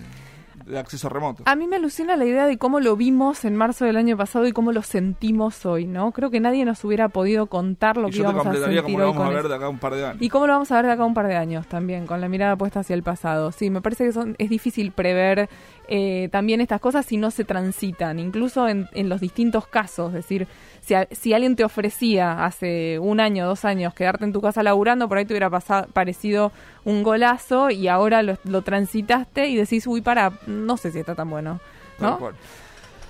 de 0.65 0.79
acceso 0.79 1.09
remoto. 1.09 1.43
A 1.45 1.55
mí 1.55 1.67
me 1.67 1.75
alucina 1.75 2.15
la 2.15 2.25
idea 2.25 2.47
de 2.47 2.57
cómo 2.57 2.79
lo 2.79 2.95
vimos 2.95 3.45
en 3.45 3.55
marzo 3.55 3.85
del 3.85 3.97
año 3.97 4.17
pasado 4.17 4.47
y 4.47 4.51
cómo 4.51 4.71
lo 4.71 4.81
sentimos 4.81 5.65
hoy, 5.65 5.85
¿no? 5.85 6.11
Creo 6.11 6.29
que 6.29 6.39
nadie 6.39 6.65
nos 6.65 6.83
hubiera 6.83 7.09
podido 7.09 7.47
contar 7.47 7.97
lo 7.97 8.09
que 8.09 8.17
íbamos 8.17 8.45
a 8.45 8.53
sentir 8.53 8.81
cómo 8.83 8.99
lo 8.99 9.13
vamos 9.13 9.27
a 9.27 9.29
ver 9.29 9.47
de 9.47 9.55
acá 9.55 9.69
un 9.69 9.79
par 9.79 9.95
de 9.95 10.05
años. 10.05 10.21
Y 10.21 10.29
cómo 10.29 10.47
lo 10.47 10.53
vamos 10.53 10.71
a 10.71 10.75
ver 10.75 10.85
de 10.85 10.91
acá 10.91 11.05
un 11.05 11.13
par 11.13 11.27
de 11.27 11.35
años 11.35 11.67
también, 11.67 12.05
con 12.07 12.21
la 12.21 12.29
mirada 12.29 12.55
puesta 12.55 12.79
hacia 12.81 12.93
el 12.93 13.03
pasado. 13.03 13.51
Sí, 13.51 13.69
me 13.69 13.81
parece 13.81 14.05
que 14.05 14.11
son, 14.11 14.35
es 14.37 14.49
difícil 14.49 14.91
prever 14.91 15.49
eh, 15.87 16.29
también 16.31 16.61
estas 16.61 16.81
cosas 16.81 17.05
si 17.05 17.17
no 17.17 17.31
se 17.31 17.43
transitan, 17.43 18.19
incluso 18.19 18.67
en, 18.67 18.87
en 18.93 19.09
los 19.09 19.21
distintos 19.21 19.67
casos. 19.67 20.09
Es 20.09 20.23
decir, 20.23 20.47
si, 20.81 20.95
si, 21.11 21.33
alguien 21.33 21.55
te 21.55 21.63
ofrecía 21.63 22.45
hace 22.45 22.99
un 22.99 23.19
año, 23.19 23.45
dos 23.45 23.65
años, 23.65 23.93
quedarte 23.93 24.25
en 24.25 24.33
tu 24.33 24.41
casa 24.41 24.63
laburando, 24.63 25.07
por 25.07 25.17
ahí 25.17 25.25
te 25.25 25.33
hubiera 25.33 25.49
pasado, 25.49 25.87
parecido 25.93 26.51
un 26.83 27.03
golazo 27.03 27.69
y 27.69 27.87
ahora 27.87 28.23
lo, 28.23 28.37
lo 28.43 28.61
transitaste 28.61 29.47
y 29.47 29.55
decís, 29.55 29.87
uy, 29.87 30.01
para, 30.01 30.33
no 30.47 30.77
sé 30.77 30.91
si 30.91 30.99
está 30.99 31.15
tan 31.15 31.29
bueno. 31.29 31.59
¿no? 31.99 32.19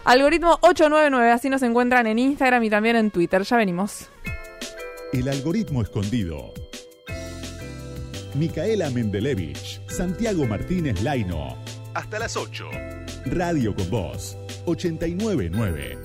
Algoritmo 0.04 0.60
899, 0.62 1.32
así 1.32 1.50
nos 1.50 1.64
encuentran 1.64 2.06
en 2.06 2.20
Instagram 2.20 2.64
y 2.64 2.70
también 2.70 2.96
en 2.96 3.12
Twitter. 3.12 3.42
Ya 3.44 3.58
venimos. 3.58 4.08
El 5.14 5.28
algoritmo 5.30 5.82
escondido. 5.82 6.54
Micaela 8.36 8.90
Mendelevich, 8.90 9.82
Santiago 9.88 10.46
Martínez 10.46 11.02
Laino. 11.02 11.58
Hasta 11.96 12.20
las 12.20 12.36
8. 12.36 12.66
Radio 13.28 13.74
con 13.74 13.90
Voz, 13.90 14.38
899. 14.66 16.05